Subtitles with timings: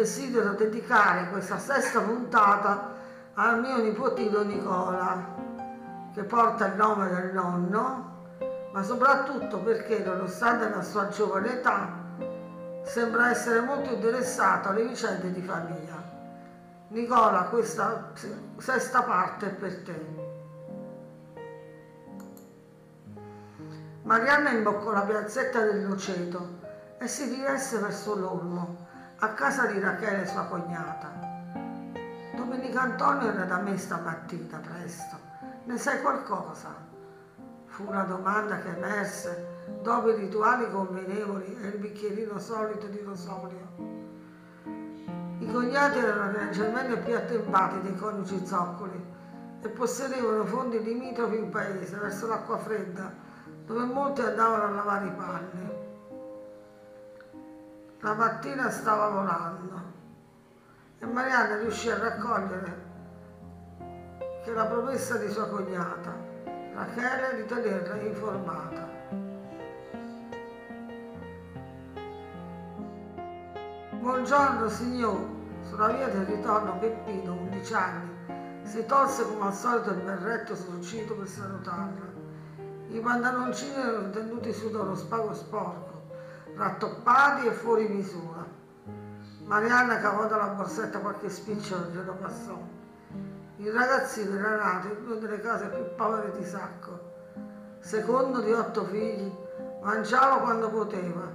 [0.00, 2.94] desidero dedicare questa sesta puntata
[3.34, 5.34] al mio nipotino Nicola,
[6.14, 8.38] che porta il nome del nonno,
[8.72, 11.88] ma soprattutto perché, nonostante la sua giovane età,
[12.82, 16.02] sembra essere molto interessato alle vicende di famiglia.
[16.88, 18.10] Nicola, questa
[18.56, 20.28] sesta parte è per te.
[24.04, 26.58] Marianna imboccò la piazzetta del Noceto
[26.98, 28.88] e si diresse verso l'olmo,
[29.22, 31.10] a casa di Rachele, sua cognata.
[32.34, 35.14] Domenica Antonio era da me stamattina presto.
[35.64, 36.74] Ne sai qualcosa?
[37.66, 43.68] Fu una domanda che emerse dopo i rituali convenevoli e il bicchierino solito di rosolio.
[45.38, 49.04] I cognati erano leggermente più attempati dei coniugi zoccoli
[49.60, 53.12] e possedevano fondi limitrofi in paese, verso l'acqua fredda,
[53.66, 55.88] dove molti andavano a lavare i panni.
[58.02, 59.82] La mattina stava volando
[61.00, 62.88] e Marianna riuscì a raccogliere
[64.42, 66.10] che la promessa di sua cognata,
[66.72, 68.88] Rachele, di tenerla informata.
[73.98, 75.20] Buongiorno signor,
[75.68, 80.78] sulla via del ritorno Peppino, 11 anni, si tolse come al solito il berretto sul
[80.78, 82.08] per salutarla.
[82.88, 85.89] I pantaloncini erano tenuti su da uno spago sporco,
[86.60, 88.44] rattoppati e fuori misura.
[89.44, 92.58] Marianna cavò dalla borsetta qualche spicciolo e glielo passò.
[93.56, 97.08] Il ragazzino era nato in una delle case più povere di Sacco.
[97.80, 99.34] Secondo di otto figli,
[99.82, 101.32] mangiava quando poteva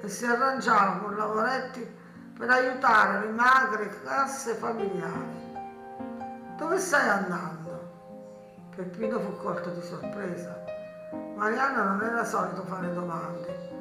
[0.00, 1.96] e si arrangiava con lavoretti
[2.38, 5.56] per aiutare le magre casse familiari.
[6.56, 7.66] Dove stai andando?
[8.76, 10.56] Peppino fu colto di sorpresa.
[11.34, 13.77] Marianna non era solito fare domande.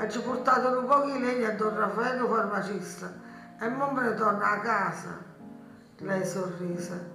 [0.00, 3.12] Ha ci portato un po' di legno a Don Raffaello farmacista
[3.58, 5.18] e non me ne torna a casa.
[5.98, 7.12] Lei sorrise,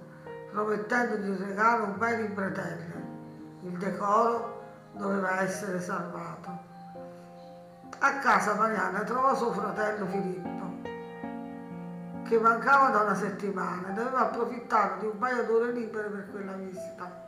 [0.52, 3.04] promettendogli il regalo un bel libretelle.
[3.62, 6.58] Il decoro doveva essere salvato.
[7.98, 10.88] A casa Marianna trovò suo fratello Filippo,
[12.22, 16.52] che mancava da una settimana e aveva approfittato di un paio d'ore libere per quella
[16.52, 17.24] visita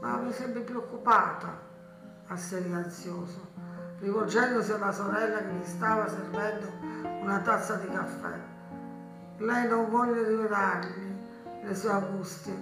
[0.00, 1.58] ma mi sembri preoccupata,
[2.28, 3.47] asserì ansioso,
[4.00, 6.66] rivolgendosi alla sorella che gli stava servendo
[7.20, 8.38] una tazza di caffè.
[9.38, 11.16] Lei non vuole rivelargli
[11.62, 12.56] le sue angustie,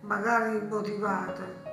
[0.00, 1.66] magari immotivate.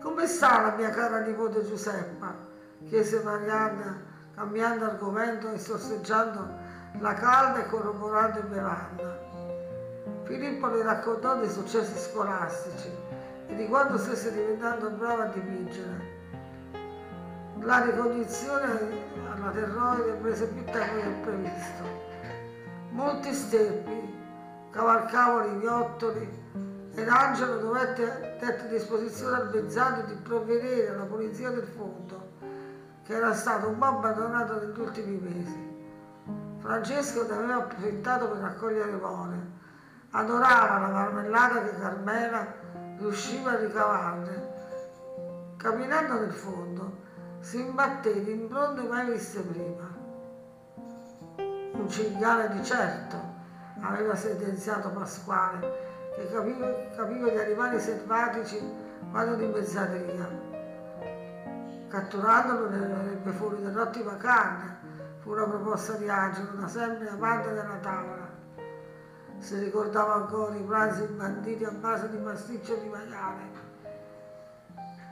[0.00, 2.52] Come sta la mia cara nipote Giuseppa?
[2.86, 4.02] chiese Marianna,
[4.34, 6.62] cambiando argomento e sorseggiando
[6.98, 9.18] la calda e corroborando in bevanda.
[10.24, 12.90] Filippo le raccontò dei successi scolastici
[13.46, 16.23] e di quando stesse diventando brava a dipingere.
[17.64, 18.68] La ricognizione
[19.32, 21.82] alla terroide prese più tempo del previsto.
[22.90, 24.14] Molti steppi
[24.70, 26.42] cavalcavano i viottoli
[26.94, 32.32] ed Angelo dovette a disposizione al Bezzano di provvedere alla pulizia del fondo,
[33.02, 35.72] che era stato un po' abbandonato negli ultimi mesi.
[36.58, 39.52] Francesco ne aveva approfittato per raccogliere more.
[40.10, 42.46] Adorava la marmellata che Carmela
[42.98, 44.52] riusciva a ricavarne.
[45.56, 47.03] Camminando nel fondo,
[47.44, 49.92] si imbatté in impronte mai viste prima.
[51.36, 53.16] Un cinghiale di certo,
[53.80, 55.60] aveva sentenziato Pasquale,
[56.16, 58.58] che capiva, capiva di animali selvatici
[59.10, 60.26] quando di mezzateria.
[61.88, 64.78] Catturandolo ne verrebbe fuori dell'ottima carne,
[65.18, 68.32] fu una proposta di Angelo, da sempre amante della tavola
[69.38, 73.42] si ricordava ancora i pranzi banditi a base di pasticcio di maiale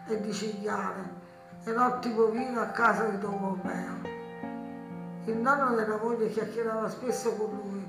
[0.07, 1.22] e di cinghiale
[1.65, 4.11] e notti bovino a casa di Don Pompeo.
[5.27, 7.89] Il nonno della moglie chiacchierava spesso con lui,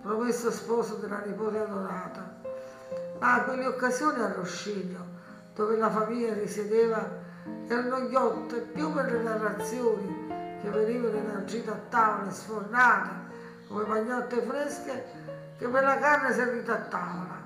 [0.00, 2.36] promesso sposo della nipote adorata,
[3.18, 5.04] ma a quelle occasioni a Rosciglio,
[5.54, 7.06] dove la famiglia risiedeva,
[7.68, 10.28] erano ghiotte più per le narrazioni
[10.62, 13.10] che venivano elargite a tavola sfornate
[13.68, 15.04] come pagnotte fresche
[15.58, 17.38] che per la carne servita a tavola.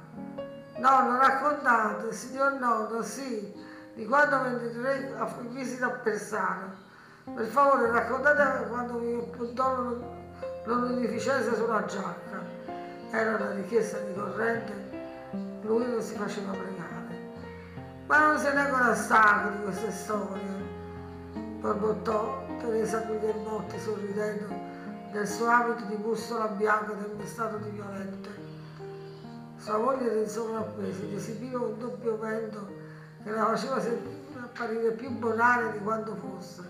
[0.78, 3.52] Nonno, raccontate, signor nonno, sì,
[4.02, 6.82] quando venite a visita a Persano.
[7.32, 9.94] Per favore, raccontate quando vi puntò
[10.64, 12.42] l'onificenza sulla giacca.
[13.10, 14.72] Era una richiesta di corrente,
[15.62, 17.32] lui non si faceva pregare.
[18.06, 20.42] Ma non se ne ancora stanco di queste storie,
[21.60, 24.72] borbottò Teresa Guglielmotti sorridendo
[25.12, 28.28] del suo abito di bussola bianca tempestato di violette.
[29.56, 32.83] Sua moglie era in sovrappeso ed esibiva un doppio vento
[33.24, 33.80] che la faceva
[34.42, 36.62] apparire più bonale di quanto fosse.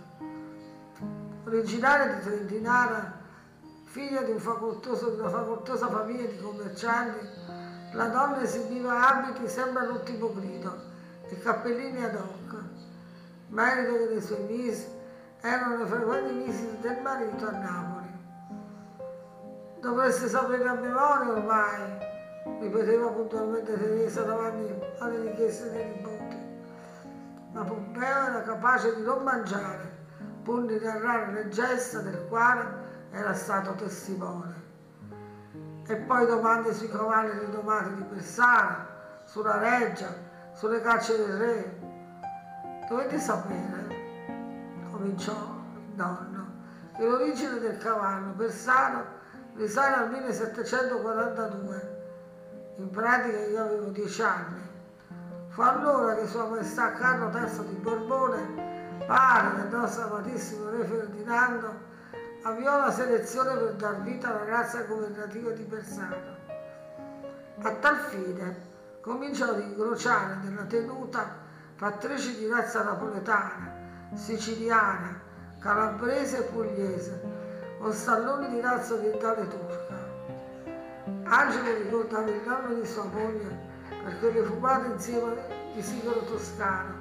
[1.44, 3.12] Originaria di Trentinara,
[3.84, 7.26] figlia di, un facoltoso, di una facoltosa famiglia di commercianti,
[7.92, 10.74] la donna esibiva abiti sempre all'ultimo grido
[11.28, 12.56] e cappellini ad hoc,
[13.48, 14.86] merito che le sue misi
[15.40, 18.12] erano le frequenti visite del marito a Napoli.
[19.80, 21.98] Dovreste sapere a memoria ormai,
[22.60, 26.13] ripeteva puntualmente Teresa davanti alle richieste dei nipoti.
[27.54, 29.96] Ma Pompeo era capace di non mangiare,
[30.42, 32.66] pur di narrare le gesta del quale
[33.12, 34.62] era stato testimone.
[35.86, 38.88] E poi domande sui cavalli rinomati di Persana,
[39.24, 40.08] sulla reggia,
[40.52, 41.78] sulle cacce del re.
[42.88, 43.86] Dovete sapere,
[44.90, 46.46] cominciò il nonno,
[46.96, 49.04] che l'origine del cavallo Persano
[49.54, 52.02] risale al 1742.
[52.78, 54.72] In pratica io avevo dieci anni.
[55.54, 61.72] Fu allora che Sua Maestà Carlo III di Borbone, padre del nostro amatissimo Re Ferdinando,
[62.42, 66.16] avviò la selezione per dar vita alla razza governativa di Persano.
[67.62, 68.56] A tal fine
[69.00, 71.24] cominciò ad incrociare nella tenuta
[71.76, 75.20] fattrici di razza napoletana, siciliana,
[75.60, 77.22] calabrese e pugliese,
[77.78, 80.02] con stalloni di razza orientale turca.
[81.22, 85.36] Angelo ricordava il nonno di sua moglie per quelle fumate insieme
[85.74, 86.94] di sigaro toscano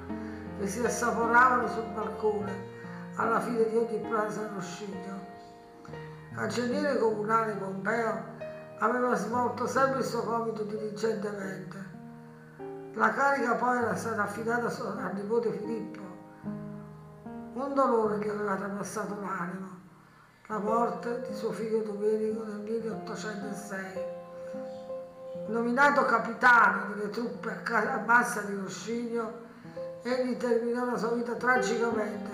[0.58, 2.72] che si assaporavano sul balcone
[3.16, 5.32] alla fine di ogni pranzo allo sciglio
[6.34, 8.32] cancelliere comunale Pompeo
[8.78, 11.92] aveva svolto sempre il suo compito diligentemente.
[12.94, 16.02] La carica poi era stata affidata al nipote Filippo.
[17.54, 19.68] Un dolore gli aveva trapassato l'animo,
[20.48, 24.22] la morte di suo figlio Domenico nel 1806.
[25.46, 29.32] Nominato capitano delle truppe a, casa, a Massa di Roscigno,
[30.02, 32.30] egli terminò la sua vita tragicamente,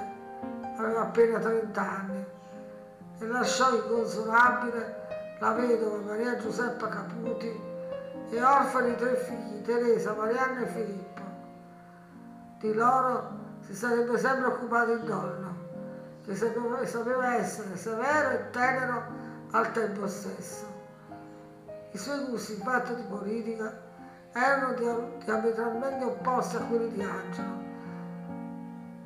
[0.76, 2.24] aveva appena 30 anni
[3.18, 5.08] e lasciò inconsolabile
[5.40, 7.60] la vedova Maria Giuseppa Caputi
[8.30, 11.22] e orfani tre figli, Teresa, Marianna e Filippo.
[12.58, 15.56] Di loro si sarebbe sempre occupato il nonno,
[16.24, 19.02] che sapeva essere severo e tenero
[19.50, 20.69] al tempo stesso.
[21.92, 23.80] I suoi gusti in fatto di politica
[24.32, 24.74] erano
[25.24, 27.68] diametralmente opposti a quelli di Angelo,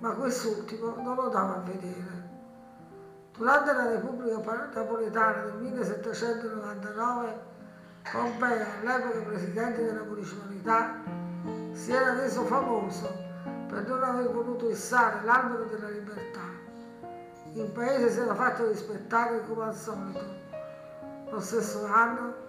[0.00, 2.22] ma quest'ultimo non lo dava a vedere.
[3.32, 7.52] Durante la Repubblica Napoletana del 1799,
[8.12, 11.00] Pompeo, all'epoca presidente della municipalità,
[11.72, 13.10] si era reso famoso
[13.66, 16.42] per non aver voluto issare l'albero della libertà.
[17.54, 20.42] Il paese si era fatto rispettare come al solito.
[21.30, 22.43] Lo stesso anno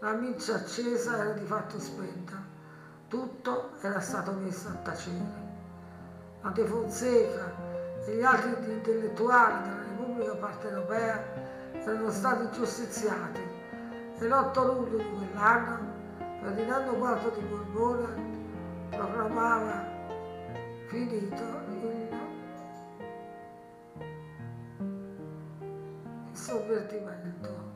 [0.00, 2.36] la miccia accesa era di fatto spenta.
[3.08, 5.46] Tutto era stato messo a tacere.
[6.42, 7.52] La De Fonseca
[8.04, 11.24] e gli altri intellettuali della Repubblica Partenopea
[11.72, 13.40] erano stati giustiziati
[14.18, 15.96] e l'8 luglio di quell'anno
[16.40, 18.36] Ferdinando IV di Borbone
[18.90, 19.84] proclamava
[20.86, 22.08] finito il
[26.32, 27.67] sovvertimento.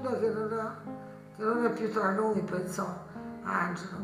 [0.00, 0.76] Fortuna che non, ha,
[1.36, 2.86] che non è più tra noi, pensò
[3.42, 3.98] Angelo.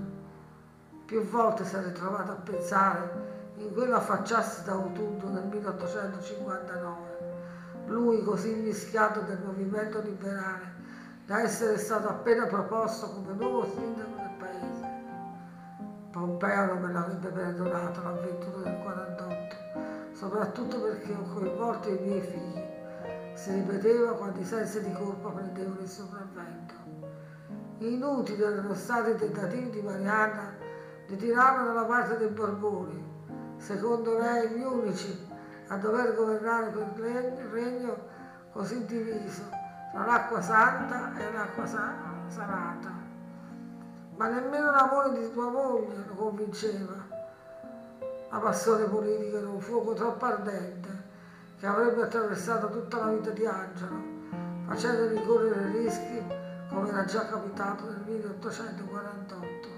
[1.07, 7.15] Più volte si è ritrovato a pensare in quello affacciarsi da autunno nel 1859.
[7.87, 10.75] Lui, così mischiato del movimento liberale,
[11.25, 14.87] da essere stato appena proposto come nuovo sindaco del paese.
[16.11, 19.57] Pompeo non me l'avrebbe perdonato l'avventura del 48,
[20.13, 22.66] soprattutto perché ho coinvolto i miei figli.
[23.37, 26.73] Si ripeteva quando i sensi di colpa prendevano il sopravvento.
[27.79, 30.55] Inutili erano stati i tentativi di Marianna
[31.07, 33.05] di tirarlo dalla parte dei Borboni,
[33.59, 35.29] secondo lei gli unici
[35.69, 37.97] a dover governare quel regno
[38.53, 39.43] così diviso
[39.93, 42.91] tra l'acqua santa e l'acqua salata.
[44.17, 46.95] Ma nemmeno l'amore di tua moglie lo convinceva.
[48.31, 50.76] La passione politica era un fuoco troppo ardente
[51.59, 53.97] che avrebbe attraversato tutta la vita di Angelo,
[54.67, 56.23] facendogli correre rischi
[56.69, 59.69] come era già capitato nel 1848.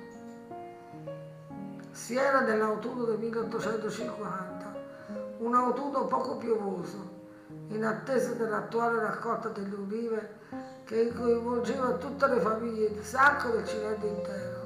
[1.91, 4.75] Si era nell'autunno del 1850,
[5.39, 7.17] un autunno poco piovoso,
[7.69, 10.37] in attesa dell'attuale raccolta delle olive
[10.85, 14.57] che coinvolgeva tutte le famiglie di Sacco del Cilento intero.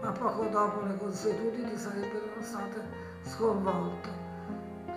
[0.00, 4.08] Ma poco dopo le consuetudini sarebbero state sconvolto.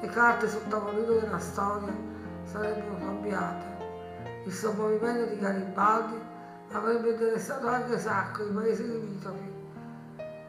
[0.01, 1.93] Le carte sul tavolino della storia
[2.43, 3.65] sarebbero cambiate.
[4.45, 6.19] Il sommovimento di Garibaldi
[6.71, 9.53] avrebbe interessato anche Sacco i paesi limitrofi,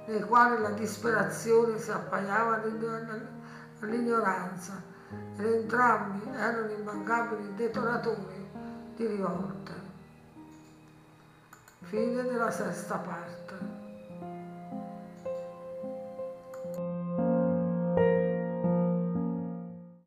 [0.06, 2.62] nei quali la disperazione si appaiava
[3.80, 4.82] all'ignoranza
[5.36, 8.48] ed entrambi erano immancabili detonatori
[8.96, 9.72] di rivolte.
[11.82, 13.45] Fine della sesta parte.